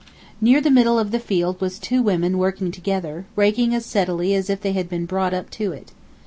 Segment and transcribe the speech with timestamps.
[0.41, 4.49] Near the middle of the field was two women working together, raking as steadily as
[4.49, 5.91] if they had been brought up to it.